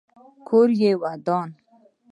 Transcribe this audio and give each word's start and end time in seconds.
کور 0.47 0.69
یې 0.81 0.91
ودان. 1.01 1.49